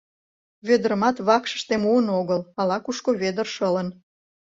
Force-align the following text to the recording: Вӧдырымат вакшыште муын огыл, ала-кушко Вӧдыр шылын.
Вӧдырымат 0.67 1.17
вакшыште 1.27 1.75
муын 1.83 2.07
огыл, 2.19 2.41
ала-кушко 2.59 3.09
Вӧдыр 3.21 3.47
шылын. 3.55 3.87